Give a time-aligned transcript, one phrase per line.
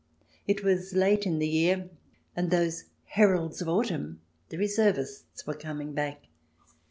[0.47, 1.87] It was late in the year,
[2.35, 6.25] and those heralds of autumn, the reservists, were coming back.